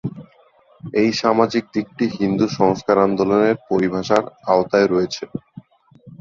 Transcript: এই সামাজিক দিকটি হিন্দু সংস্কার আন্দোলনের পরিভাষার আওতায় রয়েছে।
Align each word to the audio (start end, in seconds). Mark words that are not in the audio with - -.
এই 0.93 1.09
সামাজিক 1.21 1.63
দিকটি 1.73 2.05
হিন্দু 2.17 2.45
সংস্কার 2.59 2.97
আন্দোলনের 2.99 3.55
পরিভাষার 3.69 4.23
আওতায় 4.47 4.87
রয়েছে। 4.87 5.23